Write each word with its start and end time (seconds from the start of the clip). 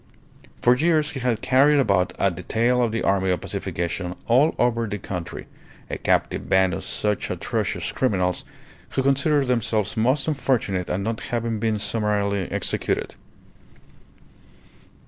For 0.63 0.75
years 0.75 1.11
he 1.11 1.19
had 1.19 1.43
carried 1.43 1.79
about 1.79 2.13
at 2.17 2.35
the 2.35 2.41
tail 2.41 2.81
of 2.81 2.91
the 2.91 3.03
Army 3.03 3.29
of 3.29 3.39
Pacification, 3.41 4.15
all 4.27 4.55
over 4.57 4.87
the 4.87 4.97
country, 4.97 5.45
a 5.91 5.99
captive 5.99 6.49
band 6.49 6.73
of 6.73 6.83
such 6.83 7.29
atrocious 7.29 7.91
criminals, 7.91 8.43
who 8.89 9.03
considered 9.03 9.45
themselves 9.45 9.95
most 9.95 10.27
unfortunate 10.27 10.89
at 10.89 11.01
not 11.01 11.19
having 11.19 11.59
been 11.59 11.77
summarily 11.77 12.51
executed. 12.51 13.13